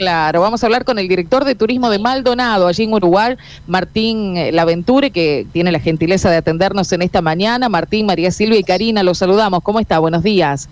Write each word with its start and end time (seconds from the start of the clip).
Claro, 0.00 0.40
vamos 0.40 0.62
a 0.62 0.66
hablar 0.66 0.86
con 0.86 0.98
el 0.98 1.08
director 1.08 1.44
de 1.44 1.54
turismo 1.54 1.90
de 1.90 1.98
Maldonado, 1.98 2.68
allí 2.68 2.84
en 2.84 2.94
Uruguay, 2.94 3.36
Martín 3.66 4.34
eh, 4.34 4.50
Laventure, 4.50 5.10
que 5.10 5.46
tiene 5.52 5.70
la 5.70 5.78
gentileza 5.78 6.30
de 6.30 6.38
atendernos 6.38 6.90
en 6.92 7.02
esta 7.02 7.20
mañana. 7.20 7.68
Martín, 7.68 8.06
María 8.06 8.30
Silvia 8.30 8.58
y 8.58 8.64
Karina, 8.64 9.02
los 9.02 9.18
saludamos. 9.18 9.62
¿Cómo 9.62 9.78
está? 9.78 9.98
Buenos 9.98 10.22
días. 10.22 10.70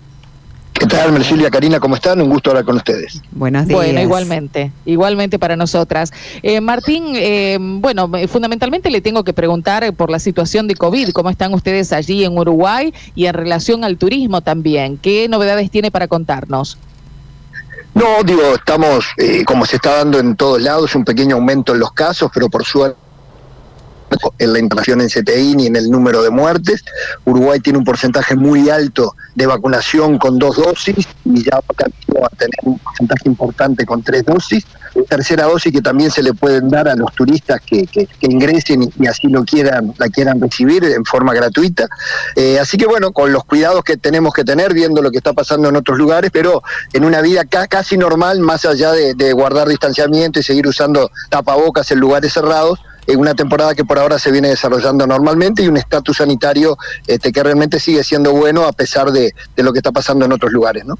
¿Qué 0.73 0.87
tal, 0.87 1.11
Mercilia, 1.11 1.51
Karina? 1.51 1.79
¿Cómo 1.79 1.93
están? 1.93 2.19
Un 2.21 2.29
gusto 2.31 2.49
hablar 2.49 2.65
con 2.65 2.77
ustedes. 2.77 3.21
Buenos 3.29 3.67
días. 3.67 3.79
Bueno, 3.79 4.01
igualmente, 4.01 4.71
igualmente 4.87 5.37
para 5.37 5.55
nosotras. 5.55 6.11
Eh, 6.41 6.59
Martín, 6.59 7.11
eh, 7.13 7.59
bueno, 7.61 8.09
fundamentalmente 8.27 8.89
le 8.89 9.01
tengo 9.01 9.23
que 9.23 9.33
preguntar 9.33 9.93
por 9.93 10.09
la 10.09 10.17
situación 10.17 10.67
de 10.67 10.73
COVID, 10.73 11.11
¿cómo 11.11 11.29
están 11.29 11.53
ustedes 11.53 11.93
allí 11.93 12.23
en 12.23 12.35
Uruguay 12.35 12.95
y 13.13 13.27
en 13.27 13.35
relación 13.35 13.83
al 13.83 13.97
turismo 13.97 14.41
también? 14.41 14.97
¿Qué 14.97 15.27
novedades 15.29 15.69
tiene 15.69 15.91
para 15.91 16.07
contarnos? 16.07 16.79
No, 17.93 18.23
digo, 18.23 18.55
estamos, 18.55 19.07
eh, 19.17 19.43
como 19.43 19.65
se 19.65 19.77
está 19.77 19.97
dando 19.97 20.19
en 20.19 20.35
todos 20.35 20.61
lados, 20.61 20.95
un 20.95 21.03
pequeño 21.03 21.35
aumento 21.35 21.73
en 21.73 21.79
los 21.79 21.91
casos, 21.91 22.31
pero 22.33 22.49
por 22.49 22.63
suerte 22.63 23.08
en 24.37 24.53
la 24.53 24.59
inflación 24.59 25.01
en 25.01 25.07
CTI 25.07 25.55
ni 25.55 25.67
en 25.67 25.75
el 25.75 25.89
número 25.89 26.23
de 26.23 26.29
muertes. 26.29 26.83
Uruguay 27.25 27.59
tiene 27.59 27.79
un 27.79 27.85
porcentaje 27.85 28.35
muy 28.35 28.69
alto 28.69 29.15
de 29.35 29.45
vacunación 29.45 30.17
con 30.17 30.39
dos 30.39 30.57
dosis 30.57 31.07
y 31.25 31.43
ya 31.43 31.55
va 31.55 32.27
a 32.27 32.35
tener 32.35 32.59
un 32.63 32.79
porcentaje 32.79 33.23
importante 33.25 33.85
con 33.85 34.01
tres 34.01 34.25
dosis. 34.25 34.65
Tercera 35.07 35.45
dosis 35.45 35.71
que 35.71 35.81
también 35.81 36.11
se 36.11 36.23
le 36.23 36.33
pueden 36.33 36.69
dar 36.69 36.87
a 36.87 36.95
los 36.95 37.13
turistas 37.13 37.61
que, 37.61 37.87
ingresen 38.21 38.91
y, 38.99 39.07
así 39.07 39.27
lo 39.27 39.43
quieran, 39.45 39.93
la 39.97 40.09
quieran 40.09 40.41
recibir 40.41 40.83
en 40.83 41.05
forma 41.05 41.33
gratuita. 41.33 41.87
Eh, 42.35 42.59
así 42.59 42.77
que 42.77 42.85
bueno, 42.85 43.11
con 43.11 43.31
los 43.31 43.43
cuidados 43.45 43.83
que 43.83 43.97
tenemos 43.97 44.33
que 44.33 44.43
tener, 44.43 44.73
viendo 44.73 45.01
lo 45.01 45.11
que 45.11 45.17
está 45.17 45.33
pasando 45.33 45.69
en 45.69 45.75
otros 45.75 45.97
lugares, 45.97 46.31
pero 46.33 46.63
en 46.93 47.05
una 47.05 47.21
vida 47.21 47.43
casi 47.45 47.97
normal, 47.97 48.39
más 48.39 48.65
allá 48.65 48.91
de 48.91 49.33
guardar 49.33 49.67
distanciamiento 49.67 50.39
y 50.39 50.43
seguir 50.43 50.67
usando 50.67 51.11
tapabocas 51.29 51.91
en 51.91 51.99
lugares 51.99 52.33
cerrados, 52.33 52.79
en 53.09 53.19
una 53.19 53.33
temporada 53.33 53.73
que 53.73 53.83
por 53.83 53.97
ahora 53.97 54.19
se 54.19 54.31
viene 54.31 54.49
desarrollando 54.49 55.07
normalmente 55.07 55.63
y 55.63 55.67
un 55.67 55.77
estatus 55.77 56.17
sanitario 56.17 56.77
este, 57.07 57.31
que 57.31 57.41
realmente 57.41 57.79
sigue 57.79 58.03
siendo 58.03 58.33
bueno 58.33 58.65
a 58.65 58.71
pesar 58.71 59.11
de, 59.11 59.33
lo 59.57 59.73
que 59.73 59.79
está 59.79 59.91
pasando 59.91 60.25
en 60.25 60.31
otros 60.31 60.51
lugares, 60.51 60.85
¿no? 60.85 60.97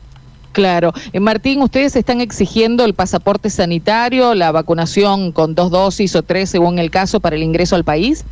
Claro. 0.52 0.92
Eh, 1.14 1.20
Martín, 1.20 1.62
¿ustedes 1.62 1.96
están 1.96 2.22
exigiendo 2.22 2.84
el 2.84 2.96
pasaporte 2.96 3.52
sanitario, 3.52 4.34
la 4.34 4.52
vacunación 4.52 5.32
con 5.32 5.54
dos 5.54 5.70
dosis 5.70 6.16
o 6.16 6.24
tres 6.24 6.50
según 6.50 6.80
el 6.80 6.90
caso 6.90 7.20
para 7.20 7.36
el 7.36 7.44
ingreso 7.44 7.76
al 7.76 7.84
país? 7.84 8.26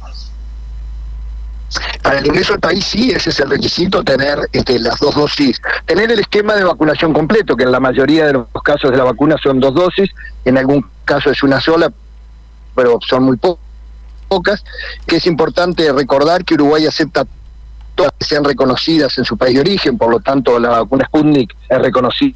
Para 2.02 2.18
el 2.18 2.26
ingreso 2.26 2.54
al 2.54 2.60
país 2.60 2.84
sí, 2.84 3.12
ese 3.12 3.30
es 3.30 3.40
el 3.40 3.50
requisito, 3.52 4.04
tener 4.04 4.40
este, 4.52 4.80
las 4.80 5.00
dos 5.00 5.14
dosis, 5.14 5.62
tener 5.86 6.12
el 6.12 6.20
esquema 6.20 6.56
de 6.56 6.64
vacunación 6.64 7.14
completo, 7.14 7.56
que 7.56 7.66
en 7.66 7.72
la 7.72 7.80
mayoría 7.80 8.26
de 8.26 8.34
los 8.34 8.48
casos 8.64 8.90
de 8.90 8.98
la 8.98 9.04
vacuna 9.04 9.36
son 9.42 9.60
dos 9.60 9.76
dosis, 9.76 10.10
en 10.46 10.58
algún 10.58 10.84
caso 11.06 11.30
es 11.30 11.44
una 11.44 11.62
sola, 11.62 11.92
pero 12.74 12.98
son 13.06 13.24
muy 13.24 13.38
pocos 13.38 13.67
pocas, 14.28 14.64
que 15.06 15.18
es 15.18 15.26
importante 15.26 15.92
recordar 15.92 16.46
que 16.46 16.56
Uruguay 16.56 16.86
acepta 16.86 17.26
todas 17.96 18.12
que 18.18 18.26
sean 18.26 18.44
reconocidas 18.44 19.18
en 19.18 19.26
su 19.26 19.38
país 19.38 19.56
de 19.56 19.62
origen, 19.62 19.98
por 19.98 20.10
lo 20.10 20.20
tanto 20.20 20.60
la 20.60 20.70
vacuna 20.70 21.06
Sputnik 21.06 21.56
es 21.68 21.80
reconocida 21.80 22.36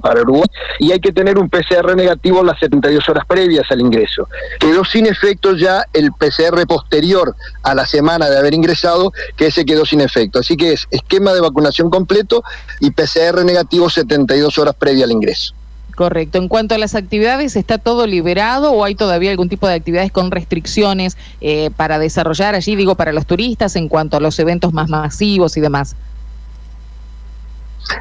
para 0.00 0.22
Uruguay 0.22 0.48
y 0.78 0.92
hay 0.92 1.00
que 1.00 1.12
tener 1.12 1.38
un 1.38 1.48
PCR 1.48 1.94
negativo 1.96 2.42
las 2.42 2.58
72 2.60 3.08
horas 3.08 3.24
previas 3.26 3.70
al 3.70 3.80
ingreso. 3.80 4.28
Quedó 4.58 4.84
sin 4.84 5.06
efecto 5.06 5.54
ya 5.56 5.84
el 5.92 6.12
PCR 6.12 6.66
posterior 6.66 7.34
a 7.62 7.74
la 7.74 7.86
semana 7.86 8.28
de 8.28 8.38
haber 8.38 8.54
ingresado, 8.54 9.12
que 9.36 9.46
ese 9.46 9.64
quedó 9.64 9.84
sin 9.84 10.00
efecto. 10.00 10.38
Así 10.38 10.56
que 10.56 10.72
es 10.72 10.86
esquema 10.90 11.32
de 11.32 11.40
vacunación 11.40 11.90
completo 11.90 12.42
y 12.80 12.90
PCR 12.90 13.44
negativo 13.44 13.90
72 13.90 14.58
horas 14.58 14.74
previa 14.78 15.04
al 15.04 15.12
ingreso. 15.12 15.54
Correcto. 15.94 16.38
En 16.38 16.48
cuanto 16.48 16.74
a 16.74 16.78
las 16.78 16.94
actividades, 16.94 17.54
¿está 17.54 17.78
todo 17.78 18.06
liberado 18.06 18.72
o 18.72 18.84
hay 18.84 18.94
todavía 18.94 19.30
algún 19.30 19.48
tipo 19.48 19.68
de 19.68 19.74
actividades 19.74 20.10
con 20.10 20.30
restricciones 20.30 21.16
eh, 21.40 21.70
para 21.76 21.98
desarrollar 21.98 22.54
allí, 22.54 22.76
digo, 22.76 22.94
para 22.94 23.12
los 23.12 23.26
turistas 23.26 23.76
en 23.76 23.88
cuanto 23.88 24.16
a 24.16 24.20
los 24.20 24.38
eventos 24.38 24.72
más 24.72 24.88
masivos 24.88 25.56
y 25.56 25.60
demás? 25.60 25.94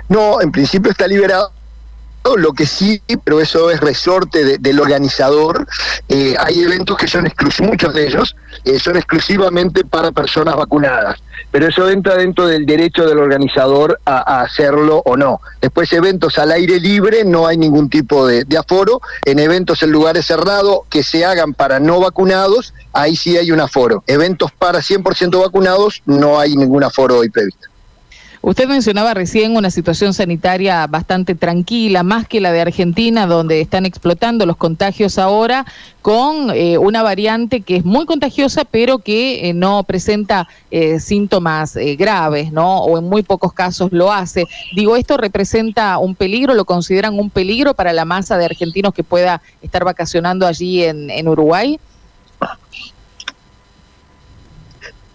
No, 0.07 0.41
en 0.41 0.51
principio 0.51 0.91
está 0.91 1.07
liberado 1.07 1.51
lo 2.37 2.53
que 2.53 2.65
sí, 2.65 3.01
pero 3.23 3.41
eso 3.41 3.71
es 3.71 3.79
resorte 3.79 4.57
del 4.59 4.79
organizador, 4.79 5.67
eh, 6.07 6.35
hay 6.39 6.61
eventos 6.61 6.97
que 6.97 7.07
son 7.07 7.25
exclusivos, 7.25 7.71
muchos 7.71 7.93
de 7.93 8.07
ellos 8.07 8.35
eh, 8.63 8.79
son 8.79 8.95
exclusivamente 8.95 9.83
para 9.83 10.11
personas 10.11 10.55
vacunadas, 10.55 11.21
pero 11.51 11.67
eso 11.67 11.89
entra 11.89 12.15
dentro 12.15 12.47
del 12.47 12.65
derecho 12.65 13.05
del 13.05 13.17
organizador 13.17 13.99
a, 14.05 14.41
hacerlo 14.41 15.01
o 15.05 15.17
no. 15.17 15.41
Después 15.61 15.91
eventos 15.93 16.37
al 16.37 16.51
aire 16.51 16.79
libre, 16.79 17.23
no 17.25 17.47
hay 17.47 17.57
ningún 17.57 17.89
tipo 17.89 18.27
de, 18.27 18.45
aforo, 18.57 19.01
en 19.25 19.39
eventos 19.39 19.83
en 19.83 19.91
lugares 19.91 20.25
cerrados 20.25 20.81
que 20.89 21.03
se 21.03 21.25
hagan 21.25 21.53
para 21.53 21.79
no 21.79 21.99
vacunados, 21.99 22.73
ahí 22.93 23.15
sí 23.15 23.37
hay 23.37 23.51
un 23.51 23.59
aforo. 23.59 24.03
Eventos 24.07 24.51
para 24.51 24.79
100% 24.79 25.41
vacunados, 25.41 26.01
no 26.05 26.39
hay 26.39 26.55
ningún 26.55 26.83
aforo 26.83 27.17
hoy 27.17 27.29
previsto. 27.29 27.70
Usted 28.43 28.67
mencionaba 28.67 29.13
recién 29.13 29.55
una 29.55 29.69
situación 29.69 30.15
sanitaria 30.15 30.87
bastante 30.87 31.35
tranquila, 31.35 32.01
más 32.01 32.27
que 32.27 32.41
la 32.41 32.51
de 32.51 32.61
Argentina, 32.61 33.27
donde 33.27 33.61
están 33.61 33.85
explotando 33.85 34.47
los 34.47 34.57
contagios 34.57 35.19
ahora, 35.19 35.67
con 36.01 36.49
eh, 36.49 36.79
una 36.79 37.03
variante 37.03 37.61
que 37.61 37.75
es 37.75 37.85
muy 37.85 38.07
contagiosa, 38.07 38.65
pero 38.65 38.97
que 38.97 39.47
eh, 39.47 39.53
no 39.53 39.83
presenta 39.83 40.47
eh, 40.71 40.99
síntomas 40.99 41.77
graves, 41.99 42.51
¿no? 42.51 42.79
O 42.79 42.97
en 42.97 43.03
muy 43.03 43.21
pocos 43.21 43.53
casos 43.53 43.91
lo 43.91 44.11
hace. 44.11 44.47
Digo, 44.75 44.95
¿esto 44.95 45.17
representa 45.17 45.99
un 45.99 46.15
peligro? 46.15 46.55
¿Lo 46.55 46.65
consideran 46.65 47.19
un 47.19 47.29
peligro 47.29 47.75
para 47.75 47.93
la 47.93 48.05
masa 48.05 48.39
de 48.39 48.45
argentinos 48.45 48.95
que 48.95 49.03
pueda 49.03 49.43
estar 49.61 49.85
vacacionando 49.85 50.47
allí 50.47 50.83
en 50.83 51.27
Uruguay? 51.27 51.79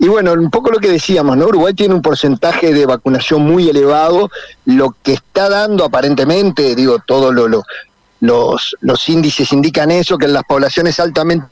Y 0.06 0.08
bueno, 0.08 0.34
un 0.34 0.52
poco 0.52 0.70
lo 0.70 0.78
que 0.78 0.88
decíamos, 0.88 1.36
¿no? 1.36 1.46
Uruguay 1.46 1.74
tiene 1.74 1.92
un 1.92 2.00
porcentaje 2.00 2.72
de 2.72 2.86
vacunación 2.86 3.42
muy 3.42 3.68
elevado, 3.68 4.30
lo 4.64 4.94
que 5.02 5.14
está 5.14 5.48
dando 5.48 5.84
aparentemente, 5.84 6.76
digo, 6.76 7.00
todos 7.04 7.34
lo, 7.34 7.48
los, 8.20 8.76
los 8.78 9.08
índices 9.08 9.52
indican 9.52 9.90
eso, 9.90 10.16
que 10.16 10.26
en 10.26 10.34
las 10.34 10.44
poblaciones 10.44 11.00
altamente 11.00 11.48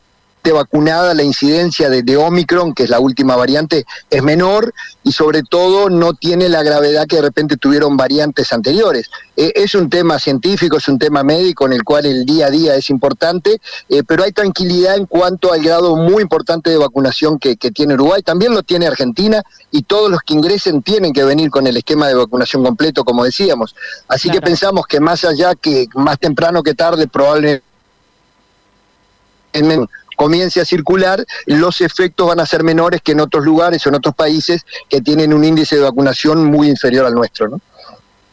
vacunada, 0.52 1.14
la 1.14 1.22
incidencia 1.22 1.88
de, 1.88 2.02
de, 2.02 2.16
Omicron, 2.16 2.74
que 2.74 2.84
es 2.84 2.90
la 2.90 3.00
última 3.00 3.36
variante, 3.36 3.84
es 4.10 4.22
menor 4.22 4.72
y 5.02 5.12
sobre 5.12 5.42
todo 5.42 5.90
no 5.90 6.14
tiene 6.14 6.48
la 6.48 6.62
gravedad 6.62 7.06
que 7.06 7.16
de 7.16 7.22
repente 7.22 7.56
tuvieron 7.56 7.96
variantes 7.96 8.52
anteriores. 8.52 9.10
Eh, 9.36 9.52
es 9.54 9.74
un 9.74 9.90
tema 9.90 10.18
científico, 10.18 10.76
es 10.76 10.88
un 10.88 10.98
tema 10.98 11.22
médico 11.22 11.66
en 11.66 11.72
el 11.72 11.82
cual 11.82 12.06
el 12.06 12.24
día 12.24 12.46
a 12.46 12.50
día 12.50 12.74
es 12.76 12.90
importante, 12.90 13.60
eh, 13.88 14.02
pero 14.06 14.24
hay 14.24 14.32
tranquilidad 14.32 14.96
en 14.96 15.06
cuanto 15.06 15.52
al 15.52 15.62
grado 15.62 15.96
muy 15.96 16.22
importante 16.22 16.70
de 16.70 16.76
vacunación 16.76 17.38
que, 17.38 17.56
tiene 17.56 17.94
Uruguay. 17.94 18.22
También 18.22 18.54
lo 18.54 18.62
tiene 18.62 18.86
Argentina 18.86 19.42
y 19.70 19.82
todos 19.82 20.10
los 20.10 20.20
que 20.20 20.34
ingresen 20.34 20.82
tienen 20.82 21.12
que 21.12 21.24
venir 21.24 21.50
con 21.50 21.66
el 21.66 21.76
esquema 21.76 22.06
de 22.08 22.14
vacunación 22.14 22.62
completo, 22.62 23.04
como 23.04 23.24
decíamos. 23.24 23.74
Así 24.08 24.30
que 24.30 24.40
pensamos 24.40 24.86
que 24.86 25.00
más 25.00 25.24
allá 25.24 25.54
que 25.54 25.88
más 25.94 26.18
temprano 26.18 26.62
que 26.62 26.74
tarde, 26.74 27.08
probablemente 27.08 27.62
comience 30.16 30.60
a 30.60 30.64
circular, 30.64 31.24
los 31.46 31.80
efectos 31.80 32.28
van 32.28 32.40
a 32.40 32.46
ser 32.46 32.62
menores 32.62 33.00
que 33.02 33.12
en 33.12 33.20
otros 33.20 33.44
lugares 33.44 33.84
o 33.86 33.88
en 33.88 33.96
otros 33.96 34.14
países 34.14 34.64
que 34.88 35.00
tienen 35.00 35.32
un 35.32 35.44
índice 35.44 35.76
de 35.76 35.82
vacunación 35.82 36.44
muy 36.44 36.68
inferior 36.68 37.06
al 37.06 37.14
nuestro, 37.14 37.48
¿no? 37.48 37.60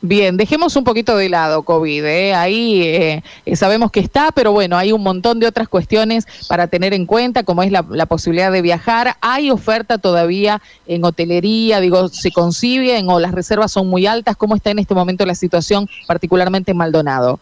Bien, 0.03 0.35
dejemos 0.35 0.75
un 0.75 0.83
poquito 0.83 1.15
de 1.15 1.29
lado 1.29 1.61
COVID. 1.61 2.03
¿eh? 2.05 2.33
Ahí 2.33 2.81
eh, 2.81 3.23
eh, 3.45 3.55
sabemos 3.55 3.91
que 3.91 3.99
está, 3.99 4.31
pero 4.31 4.51
bueno, 4.51 4.75
hay 4.75 4.91
un 4.91 5.03
montón 5.03 5.39
de 5.39 5.45
otras 5.45 5.67
cuestiones 5.67 6.25
para 6.47 6.65
tener 6.65 6.95
en 6.95 7.05
cuenta, 7.05 7.43
como 7.43 7.61
es 7.61 7.71
la, 7.71 7.83
posibilidad 8.07 8.51
de 8.51 8.63
viajar. 8.63 9.15
Hay 9.21 9.51
oferta 9.51 9.99
todavía 9.99 10.59
en 10.87 11.05
hotelería, 11.05 11.79
digo, 11.79 12.09
se 12.09 12.31
conciben 12.31 13.11
o 13.11 13.19
las 13.19 13.31
reservas 13.31 13.71
son 13.71 13.89
muy 13.89 14.07
altas. 14.07 14.35
¿Cómo 14.35 14.55
está 14.55 14.71
en 14.71 14.79
este 14.79 14.95
momento 14.95 15.23
la 15.23 15.35
situación, 15.35 15.87
particularmente 16.07 16.71
en 16.71 16.77
Maldonado? 16.77 17.39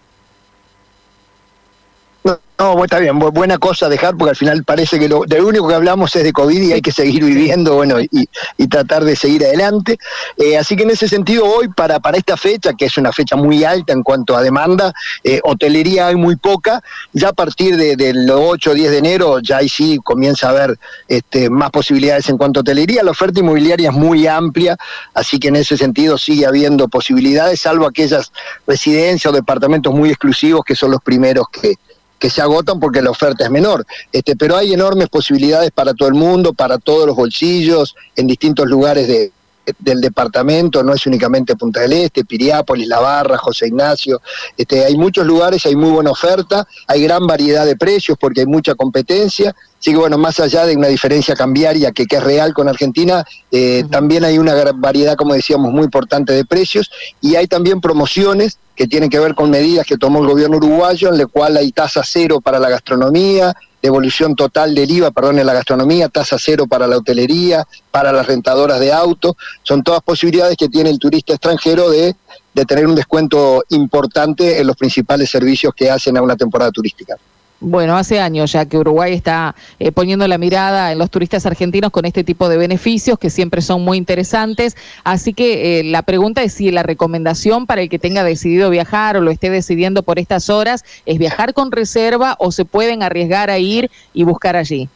No, 2.60 2.84
está 2.84 3.00
bien, 3.00 3.18
buena 3.18 3.58
cosa 3.58 3.88
dejar, 3.88 4.18
porque 4.18 4.32
al 4.32 4.36
final 4.36 4.66
parece 4.66 5.00
que 5.00 5.08
lo, 5.08 5.24
lo 5.24 5.48
único 5.48 5.66
que 5.66 5.76
hablamos 5.76 6.14
es 6.18 6.26
de 6.26 6.34
COVID 6.34 6.62
y 6.62 6.74
hay 6.74 6.82
que 6.82 6.92
seguir 6.92 7.24
viviendo, 7.24 7.76
bueno, 7.76 8.02
y, 8.02 8.28
tratar 8.68 9.06
de 9.06 9.16
seguir 9.16 9.46
adelante. 9.46 9.98
Eh, 10.38 10.58
así 10.58 10.76
que 10.76 10.84
en 10.84 10.90
ese 10.90 11.08
sentido, 11.08 11.46
hoy, 11.46 11.70
para, 11.70 12.02
para 12.02 12.18
esta 12.18 12.36
fecha, 12.36 12.74
que 12.74 12.86
es 12.86 12.98
una 12.98 13.14
fecha 13.14 13.38
muy 13.38 13.64
alta 13.64 13.94
en 13.94 14.04
cuanto 14.04 14.36
a 14.36 14.42
demanda, 14.42 14.94
eh, 15.24 15.40
hotelería 15.44 16.08
hay 16.08 16.18
muy 16.18 16.36
poca, 16.36 16.84
ya 17.14 17.30
a 17.30 17.34
partir 17.34 17.78
del 17.78 17.98
de, 17.98 18.32
8 18.32 18.72
o 18.72 18.74
10 18.74 18.92
de 18.92 18.98
enero, 18.98 19.40
ya 19.40 19.58
ahí 19.58 19.70
sí 19.70 19.98
comienza 20.04 20.48
a 20.48 20.50
haber 20.52 20.78
este, 21.08 21.50
más 21.50 21.72
posibilidades 21.72 22.28
en 22.28 22.38
cuanto 22.38 22.60
a 22.60 22.62
hotelería. 22.62 23.04
La 23.04 23.12
oferta 23.12 23.40
inmobiliaria 23.40 23.90
es 23.90 23.96
muy 23.96 24.28
amplia, 24.28 24.76
así 25.14 25.40
que 25.40 25.48
en 25.48 25.56
ese 25.56 25.78
sentido 25.78 26.18
sigue 26.18 26.46
habiendo 26.46 26.90
posibilidades, 26.90 27.62
salvo 27.62 27.88
aquellas 27.88 28.34
residencias 28.68 29.32
o 29.32 29.36
departamentos 29.36 29.94
muy 29.94 30.10
exclusivos 30.10 30.66
que 30.66 30.76
son 30.76 30.92
los 30.92 31.02
primeros 31.02 31.48
que 31.50 31.76
que 32.20 32.30
se 32.30 32.42
agotan 32.42 32.80
porque 32.80 33.02
la 33.02 33.10
oferta 33.10 33.46
es 33.46 33.50
menor. 33.50 33.86
Este, 34.12 34.36
pero 34.36 34.58
hay 34.58 34.74
enormes 34.74 35.10
posibilidades 35.10 35.72
para 35.72 35.94
todo 35.94 36.10
el 36.10 36.16
mundo, 36.16 36.54
para 36.54 36.78
todos 36.78 37.08
los 37.08 37.16
bolsillos, 37.16 37.96
en 38.16 38.28
distintos 38.28 38.68
lugares 38.68 39.08
de, 39.08 39.32
del 39.78 40.02
departamento, 40.02 40.84
no 40.84 40.94
es 40.94 41.06
únicamente 41.06 41.56
Punta 41.56 41.82
del 41.82 41.94
Este, 41.94 42.26
Piriápolis, 42.26 42.88
La 42.88 43.00
Barra, 43.00 43.38
José 43.38 43.68
Ignacio, 43.68 44.22
este, 44.58 44.86
hay 44.86 44.98
muchos 44.98 45.26
lugares, 45.26 45.66
hay 45.66 45.76
muy 45.76 45.92
buena 45.92 46.12
oferta, 46.12 46.68
hay 46.88 47.04
gran 47.04 47.28
variedad 47.28 47.66
de 47.66 47.76
precios 47.76 48.18
porque 48.20 48.42
hay 48.42 48.48
mucha 48.48 48.76
competencia, 48.76 49.56
así 49.80 49.92
que 49.92 49.98
bueno, 49.98 50.18
más 50.18 50.40
allá 50.40 50.66
de 50.66 50.76
una 50.76 50.88
diferencia 50.88 51.36
cambiaria 51.36 51.92
que, 51.92 52.06
que 52.06 52.18
es 52.18 52.24
real 52.24 52.54
con 52.54 52.68
Argentina, 52.68 53.26
eh, 53.52 53.84
también 53.90 54.26
hay 54.26 54.38
una 54.38 54.54
variedad, 54.74 55.16
como 55.16 55.34
decíamos, 55.34 55.72
muy 55.72 55.84
importante 55.84 56.34
de 56.34 56.46
precios 56.46 56.92
y 57.22 57.36
hay 57.36 57.48
también 57.48 57.80
promociones 57.80 58.58
que 58.76 58.88
tienen 58.88 59.10
que 59.10 59.20
ver 59.20 59.36
con 59.36 59.50
medidas 59.50 59.86
que 59.86 59.98
tomó 59.98 60.22
el 60.22 60.28
gobierno 60.28 60.56
uruguayo, 60.56 61.10
en 61.10 61.18
la 61.18 61.26
cual 61.26 61.58
hay 61.58 61.72
tasa 61.74 62.02
cero 62.06 62.40
para 62.40 62.60
la 62.60 62.70
gastronomía, 62.70 63.54
devolución 63.82 64.36
total 64.36 64.74
del 64.74 64.90
IVA, 64.90 65.12
perdón, 65.12 65.40
en 65.40 65.46
la 65.46 65.54
gastronomía, 65.54 66.08
tasa 66.08 66.38
cero 66.40 66.66
para 66.66 66.88
la 66.88 66.98
hotelería, 66.98 67.68
para 67.92 68.12
las 68.12 68.26
rentadoras 68.28 68.80
de 68.80 68.94
autos, 68.94 69.34
son 69.64 69.84
todas 69.84 70.02
posibilidades 70.02 70.56
que 70.56 70.70
tiene 70.70 70.90
el 70.90 71.00
turista 71.00 71.34
extranjero 71.34 71.90
de, 71.90 72.16
de 72.54 72.66
tener 72.66 72.88
un 72.88 72.96
descuento 72.96 73.64
importante 73.70 74.60
en 74.60 74.68
los 74.68 74.76
principales 74.76 75.30
servicios 75.30 75.74
que 75.76 75.90
hacen 75.90 76.18
a 76.18 76.22
una 76.22 76.36
temporada 76.36 76.72
turística. 76.72 77.16
Bueno, 77.62 77.98
hace 77.98 78.22
años 78.22 78.54
ya 78.54 78.66
que 78.66 78.78
Uruguay 78.78 79.14
está 79.14 79.54
eh, 79.80 79.92
poniendo 79.92 80.26
la 80.30 80.38
mirada 80.38 80.94
en 80.94 80.98
los 80.98 81.10
turistas 81.10 81.46
argentinos 81.46 81.92
con 81.92 82.06
este 82.06 82.24
tipo 82.24 82.48
de 82.48 82.56
beneficios 82.56 83.20
que 83.20 83.30
siempre 83.30 83.62
son 83.62 83.84
muy 83.84 83.98
interesantes. 83.98 84.78
Así 85.04 85.34
que 85.34 85.80
eh, 85.80 85.84
la 85.84 86.04
pregunta 86.04 86.42
es 86.42 86.54
si 86.54 86.72
la 86.72 86.84
recomendación 86.84 87.66
para 87.66 87.82
el 87.82 87.90
que 87.90 88.00
tenga 88.00 88.24
decidido 88.24 88.70
viajar 88.70 89.18
o 89.18 89.22
lo 89.22 89.30
esté 89.30 89.50
decidiendo 89.50 90.04
por 90.04 90.20
estas 90.20 90.50
horas 90.50 90.86
es 91.06 91.20
viajar 91.20 91.54
con 91.54 91.74
reserva 91.74 92.38
o 92.40 92.54
se 92.54 92.64
pueden 92.64 93.04
arriesgar 93.04 93.50
a 93.50 93.60
ir 93.60 93.92
y 94.14 94.24
buscar 94.24 94.56
allí. 94.56 94.88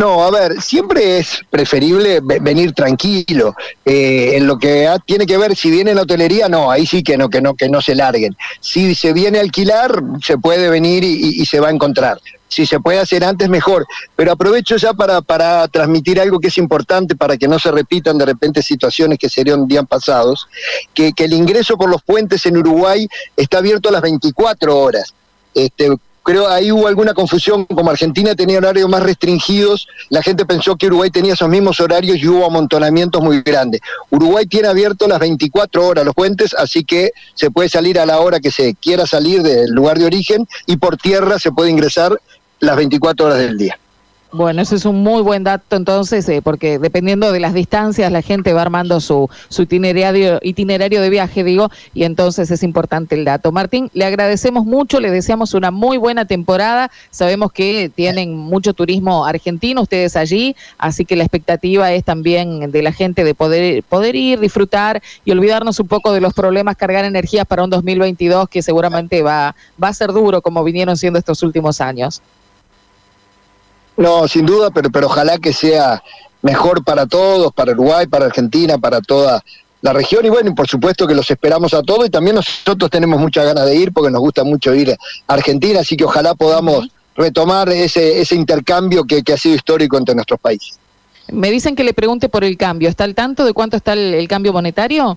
No, 0.00 0.24
a 0.24 0.30
ver, 0.30 0.62
siempre 0.62 1.18
es 1.18 1.42
preferible 1.50 2.20
venir 2.22 2.72
tranquilo. 2.72 3.54
Eh, 3.84 4.30
en 4.36 4.46
lo 4.46 4.58
que 4.58 4.88
tiene 5.04 5.26
que 5.26 5.36
ver, 5.36 5.54
si 5.54 5.70
viene 5.70 5.90
en 5.90 5.96
la 5.96 6.04
hotelería, 6.04 6.48
no, 6.48 6.70
ahí 6.70 6.86
sí 6.86 7.02
que 7.02 7.18
no, 7.18 7.28
que 7.28 7.42
no, 7.42 7.52
que 7.54 7.68
no 7.68 7.82
se 7.82 7.94
larguen. 7.94 8.34
Si 8.60 8.94
se 8.94 9.12
viene 9.12 9.36
a 9.36 9.42
alquilar, 9.42 10.02
se 10.24 10.38
puede 10.38 10.70
venir 10.70 11.04
y, 11.04 11.44
se 11.44 11.60
va 11.60 11.68
a 11.68 11.70
encontrar. 11.70 12.18
Si 12.48 12.64
se 12.64 12.80
puede 12.80 12.98
hacer 12.98 13.24
antes, 13.24 13.50
mejor. 13.50 13.86
Pero 14.16 14.32
aprovecho 14.32 14.78
ya 14.78 14.94
para, 14.94 15.20
para 15.20 15.68
transmitir 15.68 16.18
algo 16.18 16.40
que 16.40 16.48
es 16.48 16.56
importante 16.56 17.14
para 17.14 17.36
que 17.36 17.46
no 17.46 17.58
se 17.58 17.70
repitan 17.70 18.16
de 18.16 18.24
repente 18.24 18.62
situaciones 18.62 19.18
que 19.18 19.28
serían 19.28 19.68
días 19.68 19.84
pasados, 19.86 20.48
que, 20.94 21.12
que 21.12 21.24
el 21.24 21.34
ingreso 21.34 21.76
por 21.76 21.90
los 21.90 22.02
puentes 22.02 22.46
en 22.46 22.56
Uruguay 22.56 23.06
está 23.36 23.58
abierto 23.58 23.90
a 23.90 23.92
las 23.92 24.00
24 24.00 24.78
horas. 24.78 25.12
Este, 25.52 25.90
creo 26.22 26.48
ahí 26.48 26.70
hubo 26.72 26.86
alguna 26.86 27.14
confusión, 27.14 27.64
como 27.64 27.90
Argentina 27.90 28.34
tenía 28.34 28.58
horarios 28.58 28.88
más 28.88 29.02
restringidos, 29.02 29.88
la 30.08 30.22
gente 30.22 30.44
pensó 30.44 30.76
que 30.76 30.86
Uruguay 30.86 31.10
tenía 31.10 31.34
esos 31.34 31.48
mismos 31.48 31.80
horarios 31.80 32.18
y 32.18 32.28
hubo 32.28 32.46
amontonamientos 32.46 33.22
muy 33.22 33.42
grandes. 33.42 33.80
Uruguay 34.10 34.46
tiene 34.46 34.68
abierto 34.68 35.08
las 35.08 35.18
24 35.18 35.86
horas 35.86 36.04
los 36.04 36.14
puentes, 36.14 36.54
así 36.54 36.84
que 36.84 37.10
se 37.34 37.50
puede 37.50 37.68
salir 37.68 37.98
a 37.98 38.06
la 38.06 38.20
hora 38.20 38.40
que 38.40 38.50
se 38.50 38.74
quiera 38.74 39.06
salir 39.06 39.42
del 39.42 39.70
lugar 39.70 39.98
de 39.98 40.06
origen 40.06 40.46
y 40.66 40.76
por 40.76 40.96
tierra 40.96 41.38
se 41.38 41.52
puede 41.52 41.70
ingresar 41.70 42.20
las 42.60 42.76
24 42.76 43.26
horas 43.26 43.38
del 43.38 43.56
día. 43.56 43.78
Bueno, 44.32 44.62
ese 44.62 44.76
es 44.76 44.84
un 44.84 45.02
muy 45.02 45.22
buen 45.22 45.42
dato 45.42 45.74
entonces, 45.74 46.28
eh, 46.28 46.40
porque 46.40 46.78
dependiendo 46.78 47.32
de 47.32 47.40
las 47.40 47.52
distancias 47.52 48.12
la 48.12 48.22
gente 48.22 48.52
va 48.52 48.62
armando 48.62 49.00
su, 49.00 49.28
su 49.48 49.62
itinerario, 49.62 50.38
itinerario 50.42 51.02
de 51.02 51.10
viaje, 51.10 51.42
digo, 51.42 51.68
y 51.94 52.04
entonces 52.04 52.48
es 52.52 52.62
importante 52.62 53.16
el 53.16 53.24
dato. 53.24 53.50
Martín, 53.50 53.90
le 53.92 54.04
agradecemos 54.04 54.64
mucho, 54.66 55.00
le 55.00 55.10
deseamos 55.10 55.52
una 55.52 55.72
muy 55.72 55.98
buena 55.98 56.26
temporada. 56.26 56.92
Sabemos 57.10 57.50
que 57.50 57.90
tienen 57.92 58.36
mucho 58.36 58.72
turismo 58.72 59.26
argentino 59.26 59.82
ustedes 59.82 60.14
allí, 60.14 60.54
así 60.78 61.04
que 61.04 61.16
la 61.16 61.24
expectativa 61.24 61.92
es 61.92 62.04
también 62.04 62.70
de 62.70 62.82
la 62.82 62.92
gente 62.92 63.24
de 63.24 63.34
poder, 63.34 63.82
poder 63.82 64.14
ir, 64.14 64.38
disfrutar 64.38 65.02
y 65.24 65.32
olvidarnos 65.32 65.80
un 65.80 65.88
poco 65.88 66.12
de 66.12 66.20
los 66.20 66.34
problemas, 66.34 66.76
cargar 66.76 67.04
energías 67.04 67.46
para 67.46 67.64
un 67.64 67.70
2022 67.70 68.48
que 68.48 68.62
seguramente 68.62 69.22
va, 69.22 69.56
va 69.82 69.88
a 69.88 69.92
ser 69.92 70.12
duro 70.12 70.40
como 70.40 70.62
vinieron 70.62 70.96
siendo 70.96 71.18
estos 71.18 71.42
últimos 71.42 71.80
años. 71.80 72.22
No, 73.96 74.26
sin 74.28 74.46
duda, 74.46 74.70
pero, 74.70 74.90
pero 74.90 75.06
ojalá 75.06 75.38
que 75.38 75.52
sea 75.52 76.02
mejor 76.42 76.84
para 76.84 77.06
todos, 77.06 77.52
para 77.52 77.72
Uruguay, 77.72 78.06
para 78.06 78.26
Argentina, 78.26 78.78
para 78.78 79.00
toda 79.00 79.42
la 79.82 79.92
región 79.92 80.24
y 80.26 80.28
bueno, 80.28 80.54
por 80.54 80.68
supuesto 80.68 81.06
que 81.06 81.14
los 81.14 81.30
esperamos 81.30 81.72
a 81.72 81.82
todos 81.82 82.06
y 82.06 82.10
también 82.10 82.36
nosotros 82.36 82.90
tenemos 82.90 83.18
muchas 83.18 83.46
ganas 83.46 83.64
de 83.66 83.76
ir 83.76 83.92
porque 83.92 84.10
nos 84.10 84.20
gusta 84.20 84.44
mucho 84.44 84.74
ir 84.74 84.92
a 84.92 85.32
Argentina, 85.32 85.80
así 85.80 85.96
que 85.96 86.04
ojalá 86.04 86.34
podamos 86.34 86.88
retomar 87.16 87.68
ese, 87.70 88.20
ese 88.20 88.34
intercambio 88.34 89.04
que, 89.04 89.22
que 89.22 89.32
ha 89.32 89.36
sido 89.36 89.54
histórico 89.54 89.96
entre 89.96 90.14
nuestros 90.14 90.38
países. 90.40 90.78
Me 91.32 91.50
dicen 91.50 91.76
que 91.76 91.84
le 91.84 91.94
pregunte 91.94 92.28
por 92.28 92.42
el 92.42 92.56
cambio. 92.56 92.88
¿Está 92.88 93.04
al 93.04 93.14
tanto 93.14 93.44
de 93.44 93.52
cuánto 93.52 93.76
está 93.76 93.92
el 93.92 94.26
cambio 94.26 94.52
monetario? 94.52 95.16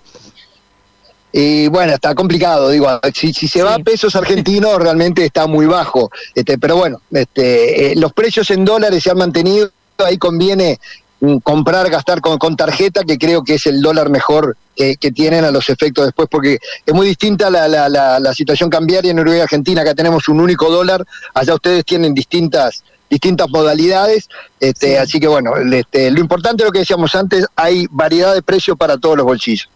Y 1.36 1.68
bueno, 1.68 1.94
está 1.94 2.14
complicado, 2.14 2.70
digo, 2.70 2.88
si, 3.12 3.34
si 3.34 3.48
se 3.48 3.64
va 3.64 3.74
a 3.74 3.80
pesos 3.80 4.16
argentinos 4.16 4.78
realmente 4.80 5.26
está 5.26 5.48
muy 5.48 5.66
bajo, 5.66 6.12
este, 6.36 6.60
pero 6.60 6.76
bueno, 6.76 7.02
este, 7.10 7.92
eh, 7.92 7.96
los 7.96 8.14
precios 8.14 8.52
en 8.52 8.64
dólares 8.64 9.02
se 9.02 9.10
han 9.10 9.18
mantenido, 9.18 9.72
ahí 9.98 10.20
conviene 10.20 10.80
mm, 11.22 11.38
comprar, 11.38 11.90
gastar 11.90 12.22
con, 12.22 12.38
con 12.38 12.56
tarjeta, 12.56 13.04
que 13.04 13.18
creo 13.18 13.44
que 13.44 13.56
es 13.56 13.66
el 13.66 13.82
dólar 13.82 14.12
mejor 14.12 14.56
que, 14.76 14.96
tienen 15.12 15.44
a 15.44 15.50
los 15.50 15.70
efectos 15.70 16.06
después, 16.06 16.28
porque 16.30 16.60
es 16.86 16.94
muy 16.94 17.08
distinta 17.08 17.50
la, 17.50 17.68
la, 17.68 17.90
la, 17.90 18.34
situación 18.34 18.70
cambiaria 18.70 19.10
en 19.10 19.20
Uruguay 19.20 19.40
y 19.40 19.42
Argentina, 19.42 19.82
acá 19.82 19.96
tenemos 19.96 20.28
un 20.30 20.40
único 20.40 20.70
dólar, 20.70 21.04
allá 21.34 21.56
ustedes 21.56 21.84
tienen 21.84 22.14
distintas 22.14 22.84
distintas 23.10 23.48
modalidades, 23.50 24.28
este, 24.60 24.98
así 24.98 25.20
que 25.20 25.28
bueno, 25.28 25.56
este, 25.58 26.10
lo 26.10 26.20
importante 26.20 26.64
es 26.64 26.68
lo 26.68 26.72
que 26.72 26.80
decíamos 26.80 27.14
antes, 27.14 27.46
hay 27.56 27.86
variedad 27.92 28.34
de 28.34 28.42
precios 28.42 28.76
para 28.76 28.98
todos 28.98 29.18
los 29.18 29.26
bolsillos. 29.26 29.70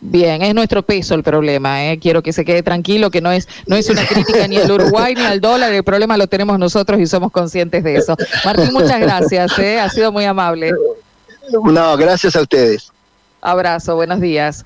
Bien, 0.00 0.42
es 0.42 0.54
nuestro 0.54 0.82
peso 0.82 1.14
el 1.14 1.22
problema, 1.22 1.86
¿eh? 1.86 1.98
quiero 1.98 2.22
que 2.22 2.32
se 2.32 2.44
quede 2.44 2.62
tranquilo, 2.62 3.10
que 3.10 3.22
no 3.22 3.32
es, 3.32 3.48
no 3.66 3.76
es 3.76 3.88
una 3.88 4.06
crítica 4.06 4.46
ni 4.46 4.56
al 4.58 4.70
Uruguay 4.70 5.14
ni 5.14 5.22
al 5.22 5.40
dólar, 5.40 5.72
el 5.72 5.84
problema 5.84 6.16
lo 6.16 6.26
tenemos 6.26 6.58
nosotros 6.58 7.00
y 7.00 7.06
somos 7.06 7.32
conscientes 7.32 7.82
de 7.82 7.96
eso. 7.96 8.14
Martín, 8.44 8.72
muchas 8.72 9.00
gracias, 9.00 9.58
¿eh? 9.58 9.80
ha 9.80 9.88
sido 9.88 10.12
muy 10.12 10.24
amable. 10.24 10.72
No, 11.50 11.96
gracias 11.96 12.36
a 12.36 12.42
ustedes. 12.42 12.92
Abrazo, 13.40 13.94
buenos 13.96 14.20
días. 14.20 14.64